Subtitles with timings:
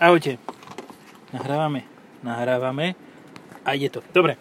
[0.00, 0.40] Ahojte.
[1.28, 1.84] Nahrávame,
[2.24, 2.96] nahrávame
[3.60, 4.00] a ide to.
[4.16, 4.40] Dobre.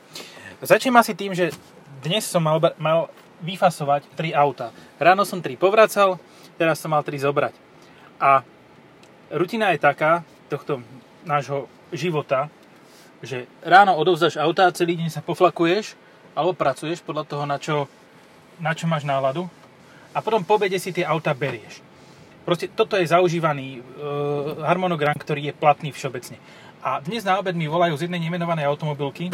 [0.63, 1.51] Začnem asi tým, že
[1.99, 3.11] dnes som mal, mal
[3.43, 4.71] vyfasovať tri auta.
[4.95, 6.15] Ráno som tri povracal,
[6.55, 7.51] teraz som mal tri zobrať.
[8.23, 8.47] A
[9.35, 10.79] rutina je taká tohto
[11.27, 12.47] nášho života,
[13.19, 15.99] že ráno odovzdáš auta a celý deň sa poflakuješ
[16.39, 17.91] alebo pracuješ podľa toho, na čo,
[18.63, 19.51] na čo máš náladu
[20.15, 21.88] a potom po obede si tie auta berieš.
[22.47, 23.81] Proste toto je zaužívaný e,
[24.63, 26.39] harmonogram, ktorý je platný všeobecne.
[26.79, 29.27] A dnes na obed mi volajú z jednej nemenovanej automobilky,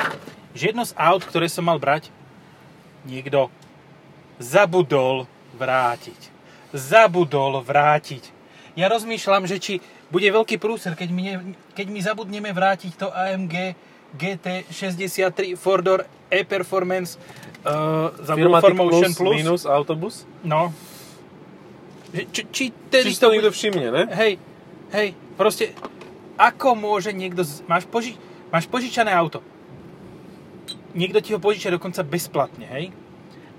[0.58, 2.10] že jedno z aut, ktoré som mal brať,
[3.05, 3.54] niekto
[4.41, 6.34] zabudol vrátiť.
[6.73, 8.34] Zabudol vrátiť.
[8.76, 9.74] Ja rozmýšľam, že či
[10.12, 11.35] bude veľký prúser, keď mi, ne,
[11.77, 13.77] keď mi zabudneme vrátiť to AMG
[14.16, 17.16] GT63 Fordor E-Performance
[17.63, 20.27] uh, za Formotion Plus, plus minus autobus?
[20.44, 20.72] No,
[22.32, 24.04] či, či, tedy či to niekto všimne, ne?
[24.16, 24.40] Hej,
[24.96, 25.76] hej, proste,
[26.40, 28.16] ako môže niekto, z, máš, poži,
[28.54, 29.44] máš požičané auto,
[30.96, 32.85] niekto ti ho požičia dokonca bezplatne, hej?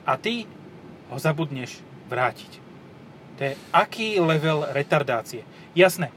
[0.09, 0.49] A ty
[1.13, 2.53] ho zabudneš vrátiť.
[3.37, 5.45] To je aký level retardácie.
[5.77, 6.09] Jasné,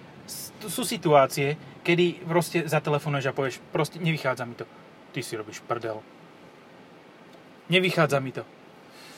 [0.64, 4.64] sú situácie, kedy proste zatelefonuješ a povieš, proste nevychádza mi to.
[5.12, 6.00] Ty si robíš prdel.
[7.68, 8.48] Nevychádza mi to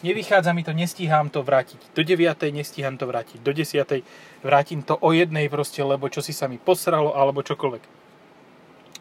[0.03, 1.93] nevychádza mi to, nestíham to vrátiť.
[1.95, 2.51] Do 9.
[2.53, 3.39] nestíham to vrátiť.
[3.41, 4.03] Do 10.
[4.45, 7.83] vrátim to o jednej proste, lebo čo si sa mi posralo, alebo čokoľvek.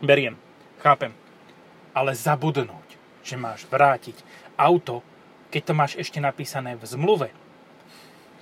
[0.00, 0.36] Beriem,
[0.80, 1.12] chápem.
[1.92, 2.88] Ale zabudnúť,
[3.26, 4.16] že máš vrátiť
[4.56, 5.04] auto,
[5.50, 7.28] keď to máš ešte napísané v zmluve,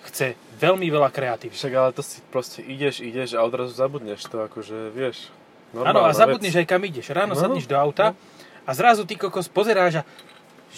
[0.08, 1.52] chce veľmi veľa kreatív.
[1.52, 5.30] Však ale to si proste ideš, ideš a odrazu zabudneš to, akože vieš.
[5.76, 6.60] Áno, a zabudneš vec.
[6.64, 7.12] aj kam ideš.
[7.12, 8.18] Ráno no, sadneš do auta no.
[8.64, 10.02] a zrazu ty kokos pozeráš a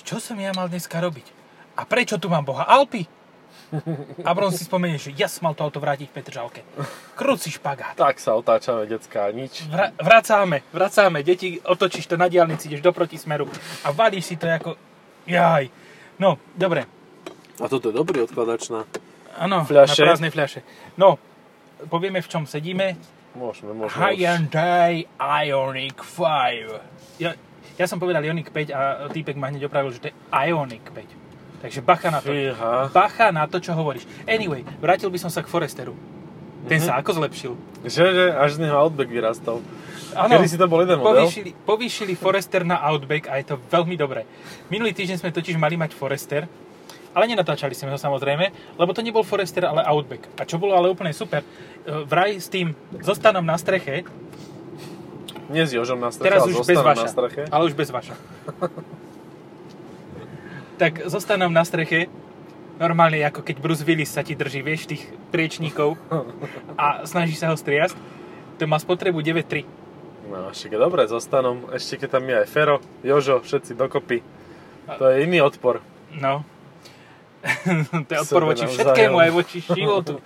[0.03, 1.39] čo som ja mal dneska robiť?
[1.77, 2.67] A prečo tu mám Boha?
[2.67, 3.07] Alpy?
[4.27, 6.61] A potom si spomenieš, že ja som mal to auto vrátiť v Petržalke.
[7.15, 7.95] Krúci špagát.
[7.95, 9.63] Tak sa otáčame, decka, nič.
[9.71, 11.23] Vra- vracáme, vracáme.
[11.23, 13.47] Deti, otočíš to na diálnici, ideš do protismeru
[13.87, 14.75] a valíš si to ako...
[15.31, 15.71] Jaj.
[16.19, 16.91] No, dobre.
[17.63, 18.83] A toto je dobrý odkladač na
[19.39, 20.67] Áno, na prázdnej fľaše.
[20.98, 21.17] No,
[21.86, 22.98] povieme, v čom sedíme.
[23.39, 24.19] Môžeme, môžeme.
[24.19, 27.23] Hyundai Ioniq 5.
[27.23, 27.39] Ja,
[27.79, 31.30] ja som povedal Ioniq 5 a týpek ma hneď opravil, že to je Ioniq 5.
[31.61, 32.33] Takže bacha na to.
[32.33, 32.89] Fíha.
[32.89, 34.09] Bacha na to, čo hovoríš.
[34.25, 35.93] Anyway, vrátil by som sa k Foresteru.
[36.69, 36.89] Ten mm-hmm.
[36.89, 37.53] sa ako zlepšil?
[37.85, 39.65] Že, že až z neho Outback vyrastol.
[40.13, 41.25] Ano, Kedy si to bol jeden model?
[41.25, 44.27] Povýšili, povýšili Forester na Outback a je to veľmi dobré.
[44.69, 46.45] Minulý týždeň sme totiž mali mať Forester,
[47.15, 50.29] ale nenatáčali sme ho samozrejme, lebo to nebol Forester, ale Outback.
[50.37, 51.48] A čo bolo ale úplne super, e,
[52.05, 54.05] vraj s tým zostanom na streche,
[55.51, 57.42] nie s Jožom na streche, teraz už bez vaša, na streche.
[57.51, 58.15] ale už bez vaša.
[60.80, 62.08] tak zostanom na streche,
[62.80, 66.01] normálne ako keď Bruce Willis sa ti drží, vieš, tých priečníkov
[66.80, 67.92] a snaží sa ho striasť,
[68.57, 69.68] to má spotrebu 9.3.
[70.33, 74.24] No, však je dobré, zostanom, ešte keď tam je aj Fero, Jožo, všetci dokopy.
[74.96, 75.85] To je iný odpor.
[76.17, 76.48] No.
[78.08, 80.17] to je odpor voči všetkému, aj voči životu.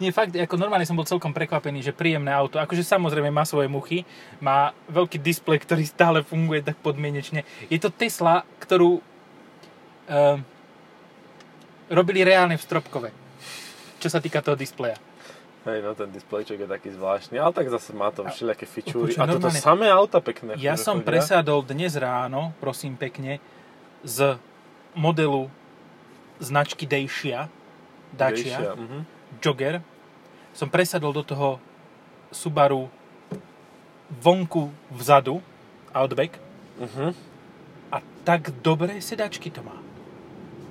[0.00, 2.56] Nie, fakt, ako normálne som bol celkom prekvapený, že príjemné auto.
[2.56, 4.08] Akože samozrejme má svoje muchy,
[4.40, 7.44] má veľký displej, ktorý stále funguje tak podmienečne.
[7.68, 9.04] Je to Tesla, ktorú
[10.10, 10.36] uh,
[11.90, 13.10] robili reálne v Stropkove.
[14.00, 14.96] Čo sa týka toho displeja.
[15.68, 19.12] Hej, no ten displejček je taký zvláštny, ale tak zase má to všelijaké fičúry.
[19.20, 20.56] A toto samé auta pekné.
[20.56, 21.08] Ja som chodia.
[21.12, 23.44] presadol dnes ráno, prosím pekne,
[24.00, 24.40] z
[24.96, 25.52] modelu
[26.40, 27.52] značky Dacia,
[28.16, 29.04] Dacia, Dacia uh-huh.
[29.44, 29.84] Jogger,
[30.56, 31.60] som presadol do toho
[32.32, 32.88] Subaru
[34.08, 35.44] vonku vzadu,
[35.92, 36.40] Outback,
[36.80, 37.12] uh-huh.
[37.92, 39.89] a tak dobré sedačky to má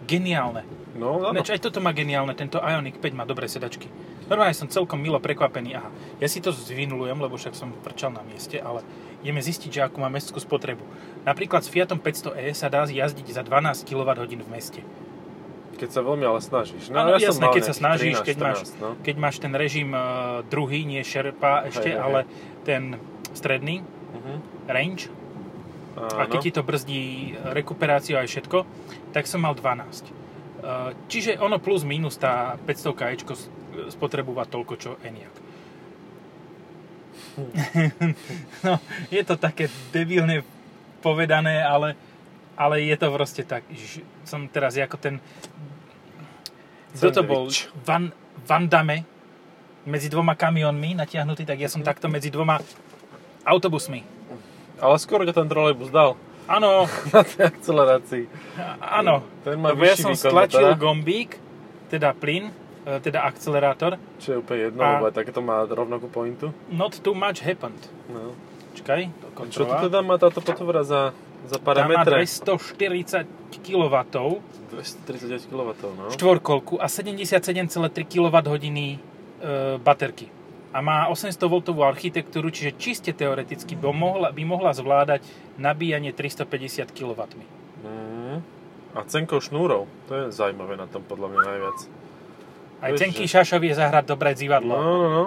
[0.09, 0.65] geniálne.
[0.97, 1.29] No, no.
[1.29, 3.85] Neč, aj toto má geniálne, tento Ioniq 5 má dobré sedačky.
[4.25, 5.77] Normálne som celkom milo prekvapený.
[5.77, 8.81] Aha, ja si to zvinulujem, lebo však som prčal na mieste, ale
[9.21, 10.81] ideme zistiť, že akú má mestskú spotrebu.
[11.23, 14.81] Napríklad s Fiatom 500e sa dá jazdiť za 12 kWh v meste.
[15.79, 16.91] Keď sa veľmi ale snažíš.
[16.91, 18.89] No, ano, ja jasné, keď sa snažíš, 13, keď, 14, máš, no?
[18.99, 22.19] keď máš ten režim uh, druhý, nie Sherpa ešte, hej, hej, ale
[22.67, 22.99] ten
[23.31, 23.79] stredný,
[24.11, 24.37] uh-huh.
[24.67, 25.07] range,
[25.97, 28.57] a keď ti to brzdí rekuperáciu aj všetko,
[29.11, 30.11] tak som mal 12.
[31.07, 33.33] Čiže ono plus minus tá 500 kečko
[33.91, 35.35] spotrebúva toľko, čo Eniak.
[38.67, 38.73] no,
[39.07, 40.43] je to také debilne
[40.99, 41.95] povedané, ale,
[42.59, 43.63] ale je to proste tak.
[44.27, 45.15] Som teraz ako ten...
[46.99, 47.47] Kto to bol?
[47.87, 48.11] Van,
[48.43, 49.07] Van Damme
[49.87, 52.59] medzi dvoma kamionmi natiahnutý, tak ja som takto medzi dvoma
[53.47, 54.18] autobusmi
[54.79, 56.15] ale skoro ťa ten trolejbus dal.
[56.49, 56.89] Áno.
[57.13, 58.23] Na tej akcelerácii.
[58.81, 59.21] Áno.
[59.45, 60.81] Ten má ja som stlačil teda.
[60.81, 61.37] gombík,
[61.93, 62.49] teda plyn,
[62.89, 64.01] e, teda akcelerátor.
[64.17, 66.49] Čo je úplne jedno, A- lebo takéto má rovnakú pointu.
[66.73, 67.77] Not too much happened.
[68.09, 68.33] No.
[68.73, 69.69] Čakaj, to Čo kontrola.
[69.77, 71.13] to teda má táto potvora za,
[71.45, 72.25] za Tá má parametre?
[72.25, 73.25] 240
[73.61, 73.95] kW
[74.69, 76.13] 239 kW, no.
[76.13, 78.97] štvorkolku a 77,3 kWh e,
[79.81, 80.38] baterky.
[80.69, 85.25] A má 800V architektúru, čiže čiste teoreticky by mohla, by mohla zvládať
[85.57, 87.19] nabíjanie 350 kW.
[87.81, 88.45] Mm.
[88.93, 91.77] A cenkou šnúrov, to je zaujímavé na tom podľa mňa najviac.
[92.79, 94.73] Aj Vieš, Cenky že- Šašov vie zahrať dobré No, zivadlo.
[94.77, 95.25] no, no.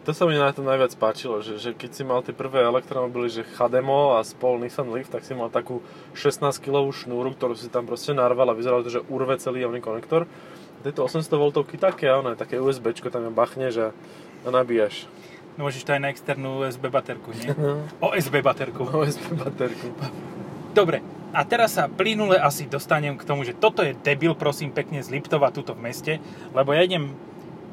[0.00, 3.28] To sa mi na tom najviac páčilo, že, že keď si mal tie prvé elektromobily,
[3.28, 5.84] že Chademo a spol Nissan Leaf, tak si mal takú
[6.16, 9.78] 16 kg šnúru, ktorú si tam proste narval a vyzeralo to, že urve celý javný
[9.78, 10.24] konektor.
[10.80, 13.88] Tieto 800 V také, ono, také USBčko tam bachneš a,
[14.44, 15.06] a nabíjaš.
[15.58, 17.52] No, môžeš to aj na externú USB baterku, nie?
[18.06, 18.86] OSB baterku.
[18.86, 19.92] USB baterku.
[20.70, 25.02] Dobre, a teraz sa plynule asi dostanem k tomu, že toto je debil, prosím pekne,
[25.02, 26.12] z Liptova tuto v meste,
[26.54, 27.14] lebo ja idem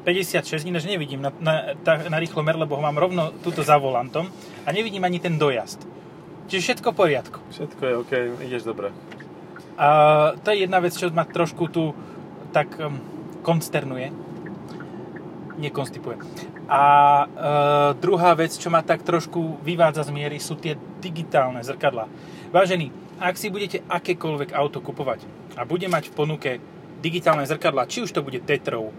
[0.06, 4.30] 56, ináč nevidím na, na, na rýchlo mer, lebo ho mám rovno tuto za volantom
[4.62, 5.84] a nevidím ani ten dojazd.
[6.48, 7.38] Čiže všetko v poriadku.
[7.52, 8.88] Všetko je OK, ideš dobre.
[9.76, 9.88] A
[10.40, 11.92] to je jedna vec, čo ma trošku tu
[12.56, 12.96] tak um,
[13.44, 14.08] konsternuje.
[15.60, 16.16] Nekonstipuje.
[16.68, 17.26] A e,
[17.96, 22.04] druhá vec, čo ma tak trošku vyvádza z miery, sú tie digitálne zrkadlá.
[22.52, 25.24] Vážení, ak si budete akékoľvek auto kupovať
[25.56, 26.50] a bude mať v ponuke
[27.00, 28.92] digitálne zrkadlá, či už to bude Tetrov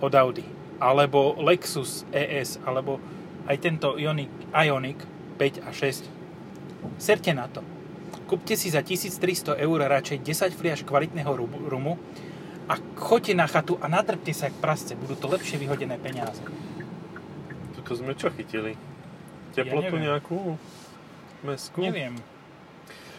[0.00, 0.44] od Audi,
[0.76, 3.00] alebo Lexus ES, alebo
[3.48, 5.00] aj tento Ioniq, Ioniq
[5.40, 7.64] 5 a 6, serte na to.
[8.28, 11.98] Kúpte si za 1300 eur radšej 10 fliaž kvalitného rum- rumu
[12.70, 14.94] a choďte na chatu a nadrbte sa jak prasce.
[14.94, 16.38] Budú to lepšie vyhodené peniaze.
[17.90, 18.78] Tuto sme čo chytili?
[19.50, 20.06] Teplotu neviem.
[20.06, 20.54] nejakú?
[21.42, 21.82] Meskú?
[21.82, 22.22] Neviem.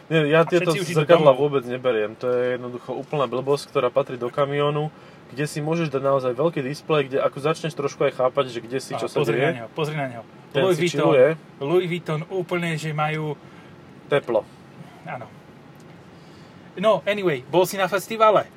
[0.08, 2.16] Nie, ja A tieto zrkadla vôbec neberiem.
[2.24, 4.88] To je jednoducho úplná blbosť, ktorá patrí do kamiónu,
[5.36, 8.80] kde si môžeš dať naozaj veľký displej, kde ako začneš trošku aj chápať, že kde
[8.80, 10.24] si, čo Á, sa pozri na deje, neho, pozri na neho.
[10.56, 11.12] ten Louis Vuitton,
[11.60, 13.36] Louis Vuitton úplne, že majú...
[14.08, 14.48] teplo.
[15.04, 15.28] Áno.
[16.80, 18.48] No, anyway, bol si na festivale.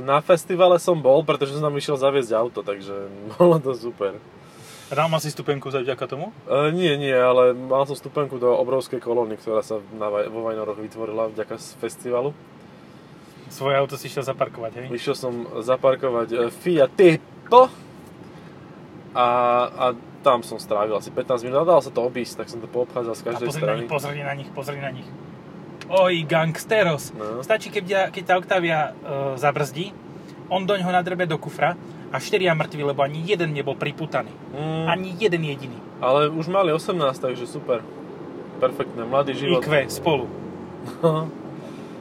[0.00, 4.16] Na festivale som bol, pretože som tam išiel zaviesť auto, takže bolo to super.
[4.90, 6.34] Dal ma si stupenku za vďaka tomu?
[6.50, 10.82] E, nie, nie, ale mal som stupenku do obrovskej kolóny, ktorá sa na, vo Vajnoroch
[10.82, 12.34] vytvorila vďaka festivalu.
[13.54, 14.86] Svoje auto si šiel zaparkovať, hej?
[14.90, 15.32] Išiel som
[15.62, 17.70] zaparkovať e, Fiat Tipo
[19.14, 19.26] a,
[19.70, 19.84] a
[20.26, 23.14] tam som strávil asi 15 minút a dalo sa to obísť, tak som to poobchádzal
[23.14, 23.78] z A každej pozri na strany.
[23.78, 25.08] nich, pozri na nich, pozri na nich.
[25.90, 27.10] Oj, gangsteros.
[27.14, 27.42] No.
[27.42, 29.94] Stačí, keď, keď tá Octavia e, zabrzdí,
[30.50, 31.78] on doň ho nadrbe do kufra
[32.10, 34.34] a štyria mŕtvi, lebo ani jeden nebol priputaný.
[34.50, 35.78] Mm, Ani jeden jediný.
[36.00, 37.80] ale už mali 18, takže super.
[38.58, 39.62] Perfektné, mladý život.
[39.62, 40.26] IQ spolu.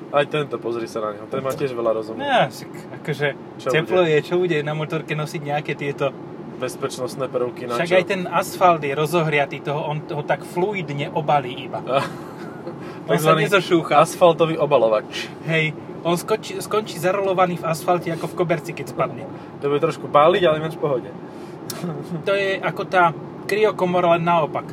[0.09, 2.17] Aj tento, pozri sa na neho, ten má tiež veľa rozumu.
[2.17, 2.50] Ja,
[2.97, 3.27] akože
[3.61, 4.09] Čo teplo bude?
[4.09, 6.09] je, čo bude na motorke nosiť nejaké tieto...
[6.57, 7.95] Bezpečnostné prvky na Však čo?
[7.95, 11.79] aj ten asfalt je rozohriatý, toho, on ho tak fluidne obalí iba.
[13.09, 13.97] On sa nezošúcha.
[13.97, 15.29] Asfaltový obalovač.
[15.45, 15.73] Hej,
[16.04, 19.25] on skončí, skončí zarolovaný v asfalte ako v koberci, keď spadne.
[19.60, 21.10] To bude trošku páliť, ale ináč v pohode.
[22.25, 23.12] To je ako tá
[23.46, 24.68] kryokomora len naopak.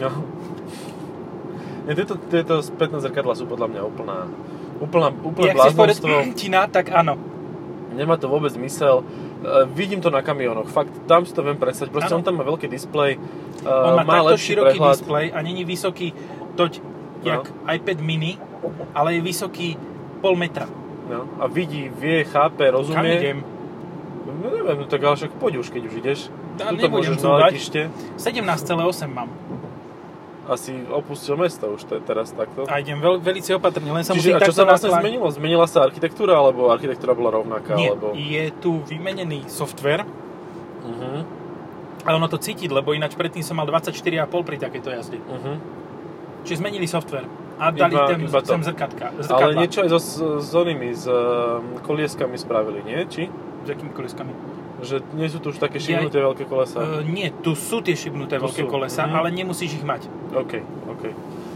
[0.00, 0.10] No.
[1.88, 4.18] Nie, tieto, tieto spätné zrkadla sú podľa mňa úplná,
[4.78, 6.38] úplná, úplné Jak chceš povedať bláznostvo.
[6.38, 7.16] tina, tak áno.
[7.90, 9.02] Nemá to vôbec zmysel.
[9.02, 10.70] Uh, vidím to na kamionoch.
[10.70, 11.90] Fakt, tam si to viem predstaviť.
[11.90, 12.22] Proste Áno.
[12.22, 13.18] on tam má veľký displej.
[13.66, 14.94] On Uh, má, má takto široký prehľad.
[14.96, 16.14] displej a není vysoký
[16.54, 16.72] toť,
[17.26, 18.40] jak iPad mini,
[18.96, 19.68] ale je vysoký
[20.20, 20.68] pol metra.
[21.10, 23.18] No, a vidí, vie, chápe, Kam rozumie.
[23.18, 23.38] idem?
[24.40, 26.20] No neviem, no tak ale však poď už, keď už ideš.
[26.60, 27.90] Ja Tuto môžeš na letište.
[28.14, 29.28] 17,8 mám.
[30.46, 32.66] Asi opustil mesto už to je teraz takto.
[32.66, 35.26] A idem veľ, veľmi opatrne, len sa Čiže musím a čo sa vlastne zmenilo?
[35.30, 37.74] Zmenila sa architektúra, alebo architektúra bola rovnaká?
[37.78, 38.14] Nie, alebo...
[38.14, 40.06] je tu vymenený software,
[40.80, 41.22] Uh-huh,
[42.08, 45.18] ale ono to cítiť, lebo ináč predtým som mal 24,5 pri takejto jazde.
[45.20, 45.56] uh-huh.
[46.48, 47.28] Čiže zmenili software
[47.60, 49.60] a dali Iba- tam iba sem zrkatka, Ale zrkadla.
[49.60, 50.00] niečo aj so,
[50.40, 53.04] s, onými, s um, kolieskami spravili, nie?
[53.04, 53.28] Či?
[53.64, 54.32] S akými koleskami?
[54.80, 56.80] Že nie sú tu už také Ja- šibnuté veľké kolesa?
[56.80, 59.12] Uh, nie, tu sú tie šibnuté Tu veľké sú, kolesa, mhm.
[59.12, 60.08] ale nemusíš ich mať.
[60.32, 61.04] OK, OK.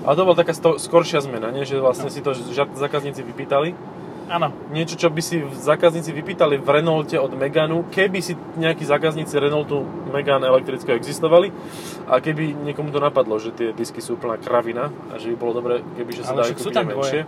[0.05, 1.65] Ale to bola taká sto, skoršia zmena, nie?
[1.65, 2.37] Že vlastne si to
[2.77, 3.73] zákazníci vypýtali.
[4.25, 9.37] Áno, Niečo, čo by si zákazníci vypýtali v Renaulte od Meganu, keby si nejakí zákazníci
[9.37, 11.53] Renaultu Megane elektrického existovali
[12.09, 15.53] a keby niekomu to napadlo, že tie disky sú úplná kravina a že by bolo
[15.61, 17.21] dobré, keby že sa dajú kúpiť menšie.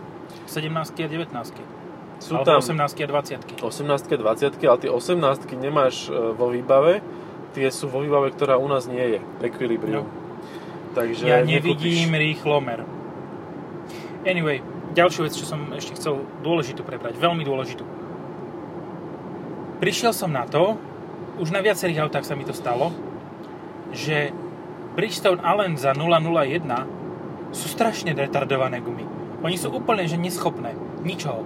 [0.48, 1.76] 17 a 19.
[2.16, 3.60] Sú alebo tam 18 a 20.
[3.60, 5.20] 18 20 ale tie 18
[5.60, 7.04] nemáš e, vo výbave,
[7.52, 10.08] tie sú vo výbave, ktorá u nás nie je, Equilibrium.
[10.96, 11.60] Takže Ja nekúpiš.
[11.60, 12.88] nevidím rýchlomer.
[14.24, 14.64] Anyway,
[14.96, 17.84] ďalšiu vec, čo som ešte chcel dôležitú prebrať, veľmi dôležitú.
[19.76, 20.80] prišiel som na to,
[21.36, 22.96] už na viacerých autách sa mi to stalo,
[23.92, 24.32] že
[24.96, 29.04] Bridgestone Allen za 001 sú strašne retardované gumy.
[29.44, 30.72] Oni sú úplne že neschopné.
[31.04, 31.44] Ničoho.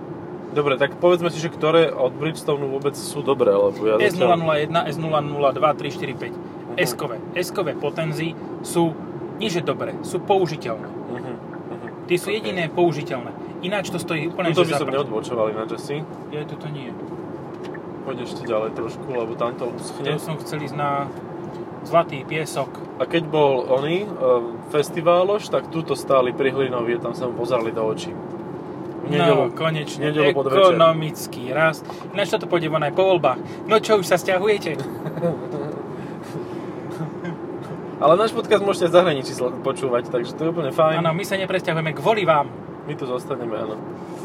[0.54, 5.58] Dobre, tak povedzme si, že ktoré od Bridgestone vôbec sú dobré, lebo ja S001, S002,
[5.58, 6.78] 3, 4, 5.
[6.78, 7.18] S-kové.
[7.34, 8.94] S-kové potenzy sú
[9.42, 10.86] nie že dobré, sú použiteľné.
[10.86, 11.18] Uh-huh.
[11.18, 11.90] Uh-huh.
[12.06, 13.30] Tie sú jediné použiteľné.
[13.60, 16.00] Ináč to stojí úplne Tuto že by som neodbočoval ináč asi.
[16.32, 16.88] Je, toto nie.
[18.08, 20.16] Poď ešte ďalej trošku, lebo tam to uschne.
[20.16, 21.12] To som chcel ísť na
[21.80, 22.68] Zlatý piesok.
[23.00, 27.32] A keď bol oný, uh, festiváloš, tak tuto stáli pri Hlinovi a tam sa mu
[27.40, 28.12] pozerali do očí.
[29.00, 30.12] V no, konečne.
[30.12, 30.76] nedelu pod večer.
[30.76, 31.88] Ekonomický rast.
[32.12, 33.64] Ináč toto pôjde von aj po voľbách.
[33.64, 34.76] No čo, už sa stiahujete?
[38.04, 39.32] Ale náš podcast môžete v zahraničí
[39.64, 41.00] počúvať, takže to je úplne fajn.
[41.00, 42.48] Áno, my sa nepresťahujeme kvôli vám,
[42.90, 43.78] My tu zostaneme, áno.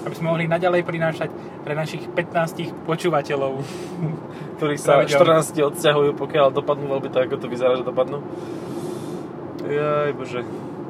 [0.09, 1.29] aby sme mohli naďalej prinášať
[1.61, 3.61] pre našich 15 počúvateľov.
[4.57, 5.45] Ktorí sa Pravidelne.
[5.45, 8.25] 14 odsťahujú, pokiaľ dopadnú voľby tak, ako to vyzerá, že dopadnú.
[9.69, 10.41] Jaj, bože.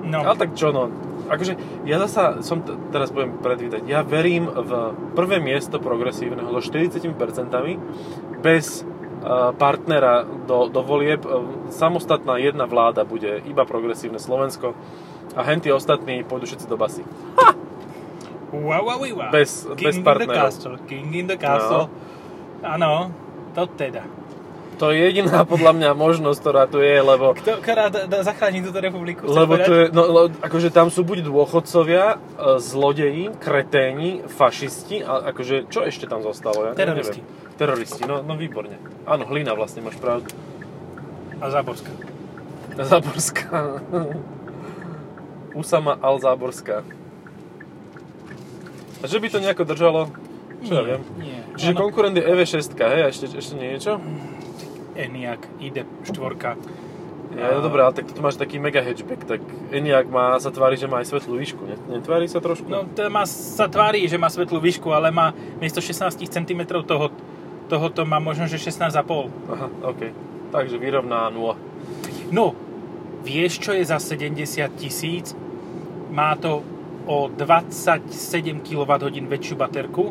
[0.08, 0.88] No, Ale tak čo no,
[1.28, 6.62] akože ja zasa som t- teraz poviem predvídať, ja verím v prvé miesto progresívneho so
[6.64, 7.12] 40%
[8.40, 11.26] bez uh, partnera do, do volieb.
[11.26, 14.78] Uh, Samostatná jedna vláda bude iba progresívne Slovensko
[15.34, 17.04] a henty ostatní pôjdu všetci do basy.
[18.52, 19.32] wow, wow, wow.
[19.32, 20.36] Bez- King bez in the partnerov.
[20.36, 21.90] castle, King in the castle.
[22.62, 23.14] Áno,
[23.54, 24.04] to teda.
[24.76, 28.60] To je jediná podľa mňa možnosť, ktorá tu je, lebo Kto, ktorá d- d- zachráni
[28.60, 29.24] túto republiku?
[29.24, 35.32] Lebo to je, no, le, akože tam sú buď dôchodcovia, e, zlodeji, kreténi, fašisti a
[35.32, 36.68] akože čo ešte tam zostalo?
[36.68, 37.24] Ja Teroristi.
[37.24, 37.56] Neviem.
[37.56, 38.76] Teroristi, no, no výborne.
[39.08, 40.28] Áno, hlina vlastne, máš pravdu.
[41.40, 41.92] A Záborská.
[42.76, 43.80] Záborská.
[45.56, 46.84] Usama Al-Záborská.
[49.06, 50.10] A že by to nejako držalo?
[50.66, 51.02] Čo ja viem.
[51.22, 51.46] Nie.
[51.54, 53.02] Čiže Ono- konkurent je EV6, hej?
[53.06, 54.02] A ešte, ešte niečo?
[54.98, 56.58] Eniak, ide štvorka.
[57.38, 60.80] Ja, no dobré, ale tak tu máš taký mega hatchback, tak Enyaq má, sa tvári,
[60.80, 61.76] že má aj svetlú výšku, ne?
[61.92, 62.66] Netvári sa trošku?
[62.66, 67.12] No, to má, sa tvári, že má svetlú výšku, ale má miesto 16 cm toho,
[67.68, 69.52] tohoto má možno, že 16,5.
[69.52, 70.02] Aha, OK.
[70.56, 71.60] Takže vyrovná 0.
[72.32, 72.56] No,
[73.28, 74.40] vieš, čo je za 70
[74.80, 75.36] tisíc?
[76.16, 76.64] Má to
[77.06, 78.02] o 27
[78.62, 78.86] kWh
[79.26, 80.10] väčšiu baterku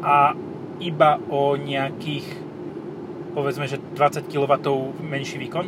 [0.00, 0.32] a
[0.80, 2.26] iba o nejakých
[3.30, 4.52] povedzme, že 20 kW
[4.98, 5.66] menší výkon.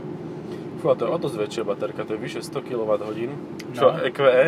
[0.81, 3.31] Fú, a to je o dosť väčšia baterka, to je vyše 100 kWh.
[3.71, 4.02] Čo, No.
[4.02, 4.47] EQE?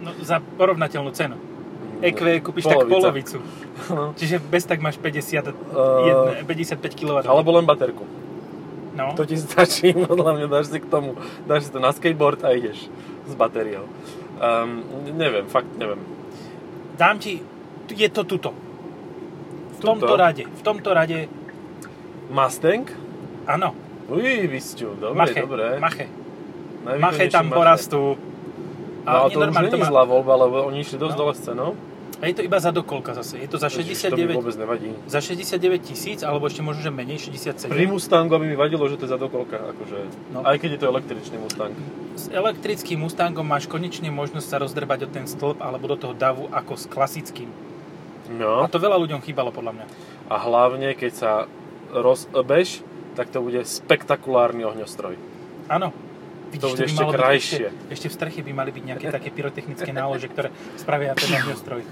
[0.00, 1.36] No, za porovnateľnú cenu.
[2.00, 2.96] EQ kúpiš tak Polovica.
[2.96, 3.38] polovicu.
[3.92, 4.16] No.
[4.16, 7.20] Čiže bez tak máš 50, Uh, 55 kW.
[7.22, 8.08] Alebo len baterku.
[8.96, 9.12] No.
[9.14, 12.56] To ti stačí, podľa mňa dáš si k tomu, dáš si to na skateboard a
[12.56, 12.88] ideš
[13.28, 13.84] s batériou.
[14.40, 14.80] Um,
[15.14, 16.00] neviem, fakt neviem.
[16.96, 17.44] Dám ti,
[17.86, 18.50] je to tuto.
[19.76, 20.16] V tomto Tuto?
[20.16, 20.44] rade.
[20.44, 21.28] V tomto rade,
[22.30, 22.88] Mustang?
[23.44, 23.76] áno.
[24.08, 25.40] Uj, vysťu, dobre, Mache.
[25.40, 25.66] dobre.
[25.78, 26.06] Mache.
[26.98, 27.54] Mache tam Mache.
[27.54, 28.02] porastú.
[29.00, 31.20] No, ale to už je má- zlá voľba, lebo oni išli dosť No.
[31.20, 31.70] dole s cenou.
[32.20, 33.38] A je to iba za dokolka zase.
[33.38, 34.92] Je to za Ježiš, To mi 69, vôbec nevadí.
[35.08, 37.66] za 69 tisíc, alebo ešte možno, že menej, 67.
[37.66, 39.98] Pri Mustangu by mi vadilo, že to je zadokolka, akože,
[40.30, 40.44] No.
[40.44, 41.72] aj keď je to električný Mustang.
[42.12, 46.44] S elektrickým Mustangom máš konečne možnosť sa rozdrbať o ten stĺp alebo do toho davu
[46.48, 47.48] ako s klasickým.
[48.28, 48.60] No.
[48.60, 49.86] A to veľa ľuďom chýbalo podľa mňa.
[50.28, 51.32] A hlavne, keď sa
[51.90, 55.16] rozbeš, tak to bude spektakulárny ohňostroj.
[55.66, 55.90] Áno.
[56.50, 57.56] Vidíš, bude by ešte krajšie.
[57.64, 61.82] Ešte, ešte v streche by mali byť nejaké také pyrotechnické nálože, ktoré spravia ten ohňostroj.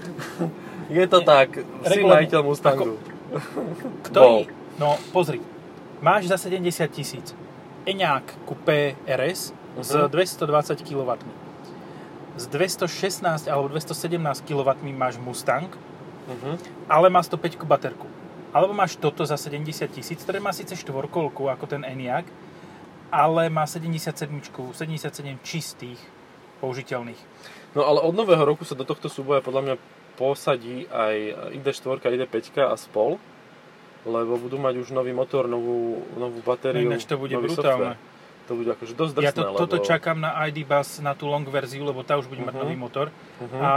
[0.89, 2.97] Je to tak, si Regulárne- majiteľ Mustangu.
[4.03, 5.37] Ktorý, no pozri,
[5.99, 7.31] máš za 70 tisíc
[7.83, 10.09] Eňák Coupé RS s Mhm.
[10.09, 11.11] 220 kW.
[12.35, 15.69] S 216 alebo 217 kW máš Mustang,
[16.25, 16.61] Uh-huh.
[16.85, 18.05] ale má 105 baterku.
[18.49, 22.25] Alebo máš toto za 70 tisíc, ktoré má síce štvorkolku ako ten Enyaq,
[23.09, 24.29] ale má 77,
[24.73, 25.09] 77
[25.41, 25.99] čistých
[26.57, 27.19] použiteľných.
[27.71, 29.75] No ale od nového roku sa do tohto súboja podľa mňa
[30.15, 31.15] posadí aj
[31.55, 33.15] ID4, ID5 a spol,
[34.03, 37.95] lebo budú mať už nový motor, novú, novú batériu, Ináč to bude nový brutálne.
[37.95, 37.97] software.
[38.45, 39.85] To bude akože dosť drsné, Ja to, toto lebo...
[39.85, 42.61] čakám na ID Bus, na tú long verziu, lebo tá už bude mať Mhm.
[42.65, 43.07] nový motor.
[43.37, 43.61] Uh-huh.
[43.61, 43.69] A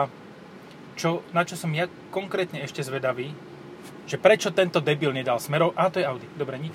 [0.95, 3.37] čo, na čo som ja konkrétne ešte zvedavý,
[4.05, 6.75] že prečo tento debil nedal smerov, a to je Audi, dobre, nič.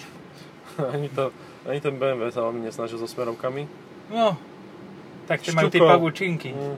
[0.95, 1.29] ani, to,
[1.65, 3.65] ani ten BMW sa veľmi nesnažil so smerovkami.
[4.13, 4.37] No,
[5.27, 5.91] tak tie majú tie Šťukol.
[5.91, 6.49] pavúčinky.
[6.55, 6.75] Mm.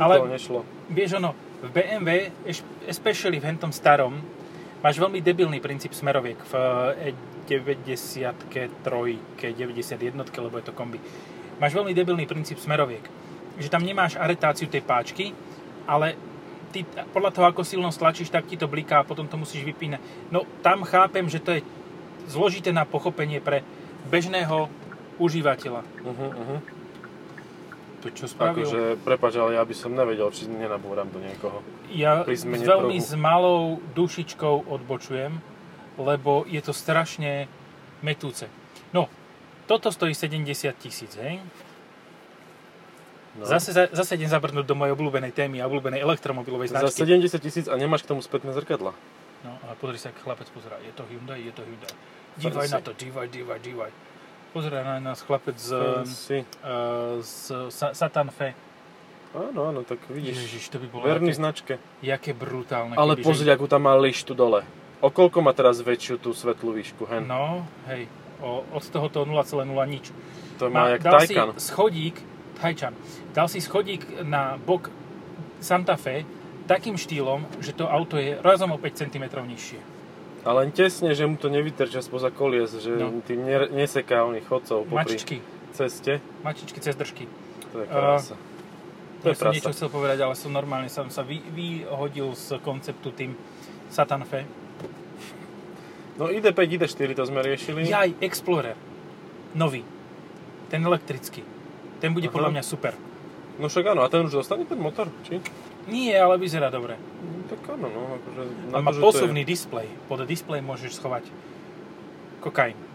[0.00, 0.32] Ale- Ale...
[0.32, 0.64] nešlo.
[0.88, 2.32] Vieš ono, v BMW,
[2.88, 4.18] especially v hentom starom,
[4.80, 6.52] máš veľmi debilný princíp smeroviek v
[6.98, 7.10] E
[7.42, 8.22] E90,
[8.86, 11.02] trojke, 91, lebo je to kombi.
[11.58, 13.02] Máš veľmi debilný princíp smeroviek.
[13.58, 15.34] Že tam nemáš aretáciu tej páčky,
[15.84, 16.14] ale
[16.70, 20.00] ty podľa toho, ako silno stlačíš, tak ti to bliká a potom to musíš vypínať.
[20.32, 21.60] No tam chápem, že to je
[22.28, 23.62] zložité na pochopenie pre
[24.10, 24.68] bežného
[25.22, 25.82] užívateľa.
[25.82, 26.60] Uh-huh, uh-huh.
[28.02, 28.66] To čo spravil?
[28.66, 31.62] Akože, prepáč, ale ja by som nevedel, či nenabúram do niekoho.
[31.94, 33.06] Ja zmene veľmi pruhu.
[33.06, 35.38] s malou dušičkou odbočujem,
[36.02, 37.46] lebo je to strašne
[38.02, 38.50] metúce.
[38.90, 39.06] No,
[39.70, 41.38] toto stojí 70 tisíc, hej?
[43.38, 43.48] No.
[43.48, 47.06] Zase, za- zase idem zabrnúť do mojej obľúbenej témy a obľúbenej elektromobilovej Za značky.
[47.06, 48.92] 70 tisíc a nemáš k tomu spätné zrkadla.
[49.42, 50.78] No, ale pozri sa, chlapec pozerá.
[50.78, 51.92] Je to Hyundai, je to Hyundai.
[52.34, 52.72] Dívaj Fancy.
[52.72, 53.90] na to, dívaj, dívaj, dívaj.
[54.52, 55.70] Pozerá na nás chlapec z,
[56.04, 56.38] Si.
[56.62, 57.34] uh, z
[57.68, 58.54] Sa- Satan Fe.
[59.32, 60.44] Áno, áno, tak vidíš.
[60.44, 61.72] Ježiš, to by bolo Verný jaké, značke.
[62.00, 62.92] jaké brutálne.
[62.94, 64.60] Ale keby, pozri, akú tam má lištu dole.
[65.00, 67.24] O koľko má teraz väčšiu tú svetlú výšku, hen?
[67.24, 68.06] No, hej,
[68.38, 70.12] o, od tohoto 0,0 nič.
[70.60, 71.48] to má, jak dal Taycan.
[71.56, 72.16] si schodík,
[72.54, 72.94] Tajčan,
[73.32, 74.92] dal si schodík na bok
[75.58, 76.22] Santa Fe
[76.64, 79.80] takým štýlom, že to auto je razom o 5 cm nižšie.
[80.42, 83.14] A len tesne, že mu to nevytrča spoza kolies, že No.
[83.20, 85.36] tým ne, neseká oných chodcov popri Mačičky,
[85.70, 86.18] ceste.
[86.42, 87.30] mačičky cez držky.
[87.70, 88.34] To je krása.
[89.18, 89.54] to je Ja som prasa.
[89.54, 93.38] niečo chcel povedať, ale som normálne som sa vy, vyhodil z konceptu tým
[93.86, 94.42] Satan Fe.
[96.12, 97.86] No ID5, ID4 to sme riešili.
[97.86, 98.74] Jaj, Explorer.
[99.54, 99.80] Nový.
[100.68, 101.40] Ten elektrický.
[101.98, 102.34] Ten bude Aha.
[102.34, 102.92] podľa mňa super.
[103.56, 105.38] No však áno, a ten už dostane ten motor, či?
[105.90, 106.94] Nie, ale vyzerá dobre.
[106.98, 108.42] No, tak áno, no, akože...
[108.70, 109.90] A má to, posuvný displej.
[110.06, 111.26] Pod displej môžeš schovať
[112.38, 112.78] kokain.
[112.78, 112.90] Je...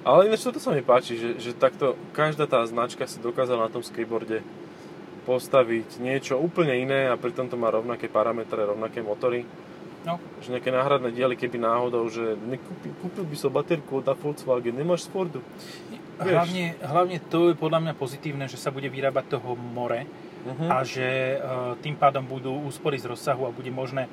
[0.00, 3.72] Ale ináč toto sa mi páči, že, že takto každá tá značka si dokázala na
[3.72, 4.40] tom skateboarde
[5.28, 9.44] postaviť niečo úplne iné a pritom to má rovnaké parametre, rovnaké motory.
[10.00, 10.16] No.
[10.40, 15.04] Že nejaké náhradné diely, keby náhodou, že nekúpi, kúpil by som baterku od Volkswagen, nemáš
[15.12, 15.44] Fordu.
[16.16, 20.08] Hlavne, hlavne to je podľa mňa pozitívne, že sa bude vyrábať toho more
[20.40, 20.72] Uh-huh.
[20.72, 21.36] a že e,
[21.84, 24.10] tým pádom budú úspory z rozsahu a bude možné e,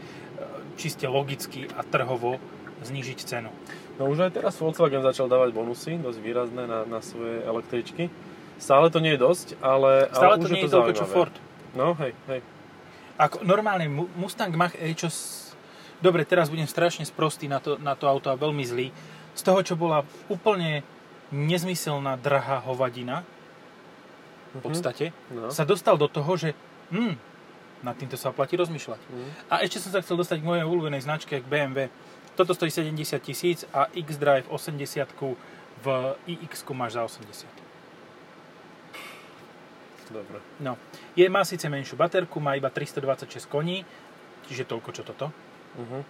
[0.75, 2.35] čiste logicky a trhovo
[2.83, 3.49] znížiť cenu.
[3.95, 8.11] No už aj teraz Volkswagen začal dávať bonusy, dosť výrazné na, na svoje električky.
[8.59, 11.05] Stále to nie je dosť, ale, Stále ale to už nie je to toľko, čo.
[11.07, 11.35] Ford.
[11.73, 12.41] No hej, hej.
[13.17, 15.09] Ako normálne Mu- Mustang Mach-E, čo...
[15.09, 15.53] S...
[15.97, 18.93] Dobre, teraz budem strašne sprostý na to, na to auto a veľmi zlý.
[19.33, 20.85] Z toho, čo bola úplne
[21.33, 23.25] nezmyselná drahá hovadina,
[24.57, 25.49] v podstate, No.
[25.49, 26.53] sa dostal do toho, že
[26.89, 27.15] hm,
[27.81, 29.01] nad týmto sa oplatí rozmýšľať.
[29.05, 29.29] Mhm.
[29.49, 31.93] A ešte som sa chcel dostať k mojej obľúbenej značke, k BMW.
[32.33, 35.09] Toto stojí 70 tisíc a X-Drive 80
[35.77, 35.87] v
[36.25, 37.45] iX máš za 80.
[40.07, 40.39] Dobre.
[40.63, 40.79] No,
[41.13, 43.83] je, má síce menšiu baterku, má iba 326 koní,
[44.47, 45.27] čiže toľko čo toto.
[45.75, 46.01] Uh-huh.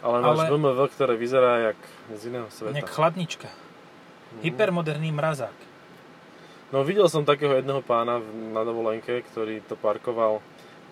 [0.00, 1.80] Ale máš Ale- BMW, ktoré vyzerá jak
[2.16, 2.72] z iného sveta.
[2.72, 3.48] Nejak chladnička.
[3.50, 4.40] Mhm.
[4.48, 5.69] Hypermoderný mrazák.
[6.70, 8.22] No videl som takého jedného pána
[8.54, 10.38] na dovolenke, ktorý to parkoval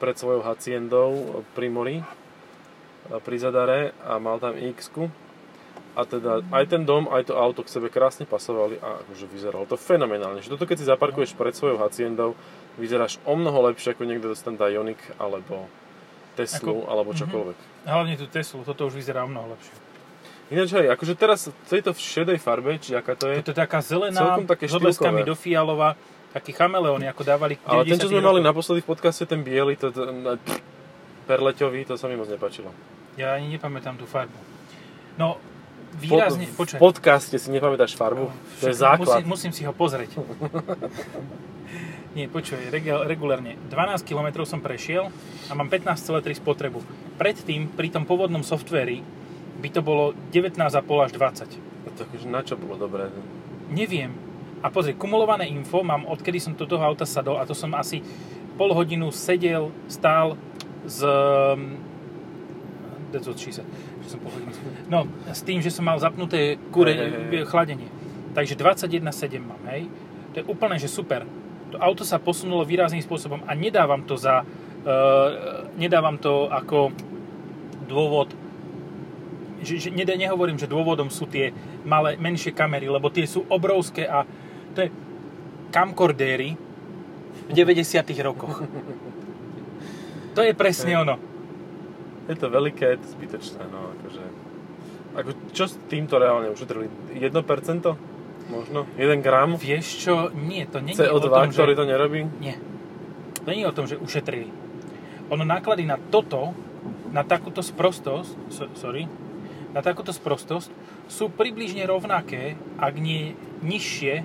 [0.02, 1.96] pred svojou haciendou pri mori,
[3.08, 4.90] a pri Zadare a mal tam x
[5.98, 9.66] a teda aj ten dom, aj to auto k sebe krásne pasovali a akože vyzeralo
[9.66, 10.38] to fenomenálne.
[10.38, 12.38] Že toto keď si zaparkuješ pred svojou haciendou,
[12.78, 15.66] vyzeráš o mnoho lepšie ako niekto dostane Ioniq alebo
[16.38, 17.18] Teslu Ako- alebo Mhm.
[17.18, 17.58] čokoľvek.
[17.82, 19.74] Hlavne tú Teslu, toto už vyzerá o mnoho lepšie.
[20.48, 23.84] Ináč hej, akože teraz v tejto šedej farbe, či aká to je, Toto je taká
[23.84, 25.92] zelená, také s odleskami do fialova,
[26.32, 28.16] taký chameleón, ako dávali ale ten, čo 90.
[28.16, 28.48] sme mali rokoch.
[28.48, 30.60] naposledy v podcaste, ten biely, to, to, pff,
[31.28, 32.72] perleťový, to sa mi moc nepáčilo.
[33.20, 34.32] Ja ani nepamätám tú farbu.
[35.20, 35.36] No,
[36.00, 38.32] výrazne, pod, v podcaste si nepamätáš farbu?
[38.64, 39.20] To je základ.
[39.20, 40.16] Musím, musím si ho pozrieť.
[42.16, 43.60] Nie, počuj, regu- regulárne.
[43.68, 45.12] 12 km som prešiel
[45.46, 46.80] a mám 15,3 spotrebu.
[47.20, 49.04] Predtým, pri tom pôvodnom softvéri,
[49.58, 51.96] by to bolo 19,5 až 20.
[51.98, 53.10] To akože na čo bolo dobré?
[53.74, 54.14] Neviem.
[54.62, 58.02] A pozri, kumulované info mám, odkedy som do toho auta sadol a to som asi
[58.58, 60.34] pol hodinu sedel, stál
[60.86, 61.02] s...
[61.02, 61.78] um,
[63.08, 63.64] That's what she said.
[64.04, 64.50] Že som pol hodinu...
[64.90, 67.46] No, s tým, že som mal zapnuté kure, Hej, hej, hej.
[67.46, 67.88] chladenie.
[68.34, 69.86] Takže 21,7 mám, hej.
[70.34, 71.26] To je úplne, že super.
[71.74, 74.42] To auto sa posunulo výrazným spôsobom a nedávam to za...
[74.86, 76.94] Uh, nedávam to ako
[77.86, 78.30] dôvod
[79.62, 81.50] že, že nehovorím, že dôvodom sú tie
[81.82, 84.22] malé, menšie kamery, lebo tie sú obrovské a
[84.74, 84.88] to je
[85.74, 86.56] camcordéry
[87.48, 88.62] v 90 rokoch.
[90.36, 91.18] To je presne ono.
[92.30, 94.22] Je to veľké, je to zbytočné, no akože...
[95.18, 96.86] Ako, čo s týmto reálne ušetrili?
[97.16, 97.34] 1%?
[98.52, 98.86] Možno?
[98.94, 99.58] 1 gram?
[99.58, 100.14] Vieš čo?
[100.30, 101.78] Nie, to nie je o CO2, tom, ktorý že...
[101.80, 102.20] to nerobí?
[102.38, 102.54] Nie.
[103.42, 104.52] To nie je o tom, že ušetrili.
[105.32, 106.54] Ono náklady na toto,
[107.10, 109.08] na takúto sprostosť, so, sorry,
[109.72, 110.72] na takúto sprostosť
[111.08, 114.24] sú približne rovnaké, ak nie nižšie,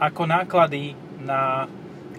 [0.00, 1.70] ako náklady na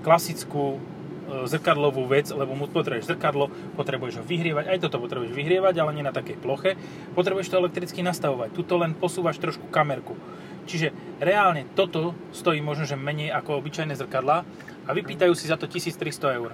[0.03, 0.79] klasickú
[1.23, 3.47] zrkadlovú vec, lebo mu potrebuješ zrkadlo,
[3.79, 6.75] potrebuješ ho vyhrievať, aj toto potrebuješ vyhrievať, ale nie na takej ploche.
[7.15, 8.51] Potrebuješ to elektricky nastavovať.
[8.51, 10.19] Tuto len posúvaš trošku kamerku.
[10.67, 14.47] Čiže reálne toto stojí možno, že menej ako obyčajné zrkadlá
[14.83, 16.51] a vypýtajú si za to 1300 eur.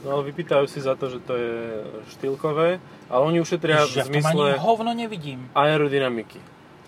[0.00, 1.52] No vypýtajú si za to, že to je
[2.10, 5.44] štýlkové, ale oni ušetria Ježiš, ja v zmysle hovno nevidím.
[5.52, 6.40] aerodynamiky.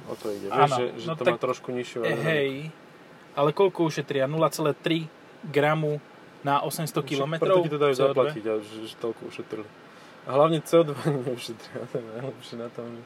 [0.05, 2.27] O to ide, vieš, že, že no to tak- má trošku nižšiu E, aerodynamiku.
[2.27, 2.51] hej,
[3.33, 4.25] ale koľko ušetria?
[4.27, 5.09] 0,3
[5.45, 6.01] gramu
[6.41, 7.33] na 800 Však km?
[7.39, 9.69] Preto ti to dajú zaplatiť, a že, že toľko ušetrili.
[10.23, 10.93] A hlavne CO2
[11.27, 13.03] neušetria, to je najlepšie na tom, že,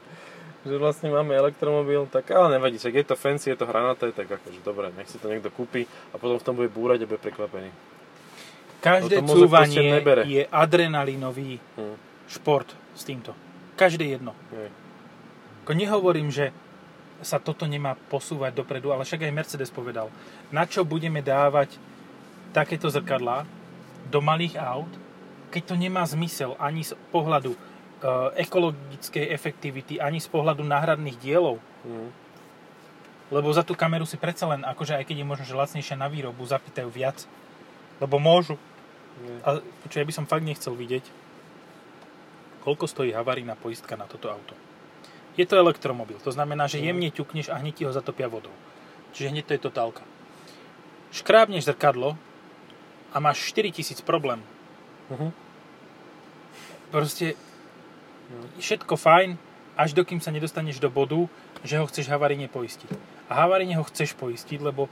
[0.65, 4.25] že vlastne máme elektromobil, tak ale nevadí, však je to fancy, je to hranaté, tak
[4.25, 7.21] akože dobre, nech si to niekto kúpi a potom v tom bude búrať a bude
[7.21, 7.69] prekvapený.
[8.77, 11.97] Každé No cúvanie je adrenalinový Hm,
[12.29, 13.33] šport s týmto.
[13.75, 14.33] Každé jedno.
[14.53, 14.69] hej.
[15.65, 16.55] Ako nehovorím, že
[17.19, 20.13] sa toto nemá posúvať dopredu, ale však aj Mercedes povedal,
[20.53, 21.75] na čo budeme dávať
[22.53, 23.43] takéto zrkadlá
[24.07, 24.89] do malých aut,
[25.49, 27.57] keď to nemá zmysel ani z pohľadu
[28.37, 31.57] ekologickej efektivity, ani z pohľadu náhradných dielov.
[31.81, 32.09] Hm.
[33.33, 36.07] Lebo za tú kameru si predsa len, akože aj keď je možno, že lacnejšia na
[36.07, 37.27] výrobu, zapýtajú viac.
[37.99, 38.55] Lebo môžu.
[39.19, 39.41] Nie.
[39.43, 39.57] Ale
[39.89, 41.03] čo ja by som fakt nechcel vidieť,
[42.61, 44.53] koľko stojí havarína poistka na toto auto.
[45.37, 46.85] Je to elektromobil, to znamená, že Mhm.
[46.85, 48.53] jemne ťukneš a hneď ti ho zatopia vodou.
[49.13, 50.03] Čiže hneď to je totálka.
[51.11, 52.17] Škrábneš zrkadlo
[53.13, 54.43] a máš 4000 problém.
[55.09, 55.33] Mhm.
[56.91, 57.35] Proste.
[58.59, 59.39] Všetko fajn,
[59.77, 61.29] až dokým sa nedostaneš do bodu,
[61.61, 62.89] že ho chceš havaríne poistiť.
[63.29, 64.89] A havaríne ho chceš poistiť, lebo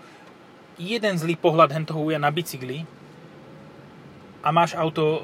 [0.78, 2.84] jeden zlý pohľad hen toho uja na bicykli
[4.44, 5.22] a máš auto e,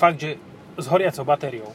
[0.00, 0.40] fakt, že
[0.76, 1.70] s horiacou batériou.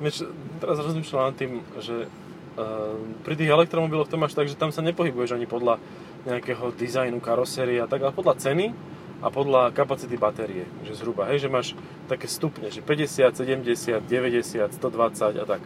[0.00, 0.24] Vieš,
[0.62, 4.80] teraz rozmýšľam nad tým, že uh, pri tých elektromobiloch to máš tak, že tam sa
[4.80, 5.76] nepohybuješ ani podľa
[6.24, 8.72] nejakého dizajnu karosérie a tak, ale podľa ceny
[9.20, 11.76] a podľa kapacity batérie, že zhruba, hej, že máš
[12.08, 15.62] také stupne, že 50, 70, 90, 120 a tak.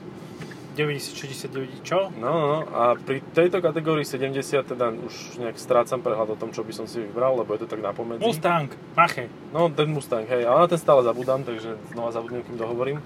[0.75, 2.11] 90, 69, čo?
[2.19, 6.51] No, no, no, a pri tejto kategórii 70 teda už nejak strácam prehľad o tom,
[6.51, 8.27] čo by som si vybral, lebo je to tak napomedzi.
[8.27, 9.31] Mustang, Mache.
[9.55, 12.99] No, ten Mustang, hej, ale na ten stále zabudám, takže znova zabudnem, kým to hovorím.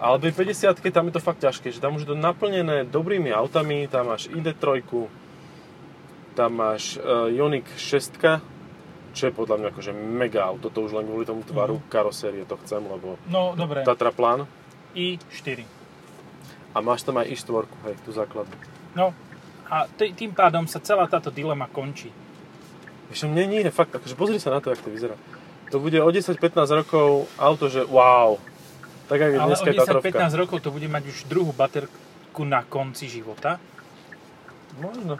[0.00, 3.28] Ale pri 50 tam je to fakt ťažké, že tam už je to naplnené dobrými
[3.36, 4.80] autami, tam máš ID3,
[6.32, 8.16] tam máš uh, Ioniq 6,
[9.10, 12.54] čo je podľa mňa akože mega auto, to už len kvôli tomu tvaru karosérie to
[12.62, 13.82] chcem, lebo No, dobre.
[13.82, 14.46] Tatra plán.
[14.92, 15.62] i4.
[16.70, 18.54] A máš tam aj i4, hej, tú základnú.
[18.92, 19.10] No,
[19.66, 22.10] a t- tým pádom sa celá táto dilema končí.
[23.06, 25.18] Vieš, nie je fakt, akože pozri sa na to, jak to vyzerá.
[25.70, 26.38] To bude o 10-15
[26.76, 28.38] rokov auto, že wow.
[29.06, 30.10] Tak Ale o dneska je Tatrovka.
[30.30, 33.58] 10-15 rokov to bude mať už druhú baterku na konci života.
[34.78, 35.18] Možno.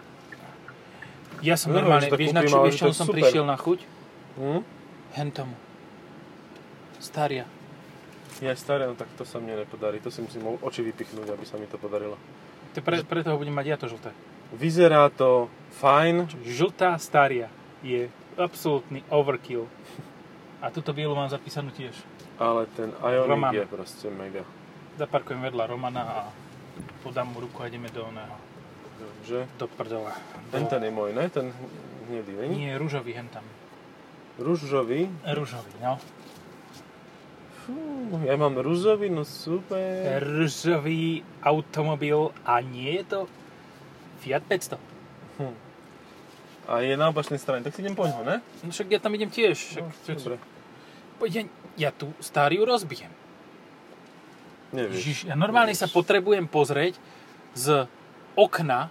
[1.41, 3.17] Ja som Neviem, normálne, že to vieš na čo, vieš, som super.
[3.17, 3.79] prišiel na chuť?
[4.37, 4.61] Hm?
[5.17, 5.57] Hen tomu.
[7.01, 7.49] Staria.
[8.41, 10.01] Ja staré, no tak to sa mne nepodarí.
[10.01, 12.17] To si musím oči vypichnúť, aby sa mi to podarilo.
[12.77, 14.15] To pre, preto ho budem mať ja to žlté.
[14.55, 15.51] Vyzerá to
[15.81, 16.31] fajn.
[16.47, 17.53] Žltá Staria
[17.85, 18.09] je
[18.41, 19.69] absolútny overkill.
[20.61, 21.97] A túto bielu mám zapísanú tiež.
[22.41, 23.53] Ale ten Ioniq Roman.
[23.53, 24.45] je proste mega.
[24.97, 26.19] Zaparkujem vedľa Romana a
[27.05, 28.50] podám mu ruku a ideme do oného.
[29.23, 29.47] Že?
[29.57, 30.13] Do prdela.
[30.51, 31.27] Ten, ten je môj, ne?
[31.27, 31.53] Ten
[32.07, 32.55] hnedý, není?
[32.67, 33.45] Nie, rúžový hen tam.
[34.37, 35.07] Rúžový.
[35.23, 36.01] Rúžový, no.
[37.61, 37.77] Fú,
[38.23, 40.19] ja mám rúžový, no super.
[40.19, 43.21] Rúžový automobil a nie je to
[44.19, 44.77] Fiat 500.
[45.39, 45.55] Hm.
[46.67, 48.41] A je na opačnej strane, tak si idem po ňo, ne?
[48.61, 49.57] No však ja tam idem tiež.
[49.57, 50.37] Však, No, čo- dobre.
[51.27, 51.43] Ja,
[51.79, 53.13] ja tú stáriu rozbijem.
[54.71, 54.95] Nevieš.
[54.95, 55.85] Ježiš, ja normálne Nevieš.
[55.85, 56.97] sa potrebujem pozrieť
[57.53, 57.85] z
[58.37, 58.91] okna.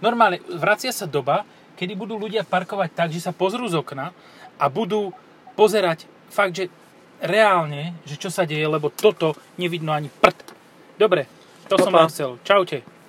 [0.00, 1.44] Normálne vracia sa doba,
[1.76, 4.12] kedy budú ľudia parkovať tak, že sa pozrú z okna
[4.60, 5.12] a budú
[5.56, 6.72] pozerať fakt, že
[7.20, 10.56] reálne, že čo sa deje, lebo toto nevidno ani prd.
[10.96, 11.28] Dobre,
[11.68, 12.04] to som Papa.
[12.04, 12.30] vám chcel.
[12.44, 12.99] Čaute.